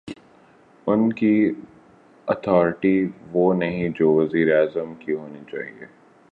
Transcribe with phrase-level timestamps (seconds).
[0.87, 1.51] ان کی
[2.27, 3.07] اتھارٹی
[3.31, 5.85] وہ نہیں جو وزیر اعظم کی ہونی چاہیے۔